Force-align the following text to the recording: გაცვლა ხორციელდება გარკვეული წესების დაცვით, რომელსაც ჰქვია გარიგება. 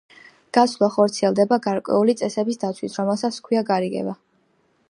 გაცვლა 0.57 0.87
ხორციელდება 0.95 1.59
გარკვეული 1.67 2.17
წესების 2.23 2.61
დაცვით, 2.65 2.99
რომელსაც 3.03 3.41
ჰქვია 3.43 3.67
გარიგება. 3.73 4.19